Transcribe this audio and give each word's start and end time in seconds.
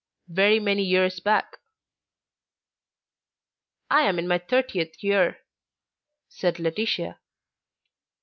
Very 0.29 0.59
many 0.59 0.81
years 0.81 1.19
back." 1.19 1.57
"I 3.91 4.01
am 4.01 4.17
in 4.17 4.27
my 4.27 4.39
thirtieth 4.39 5.03
year," 5.03 5.41
said 6.27 6.57
Laetitia. 6.59 7.19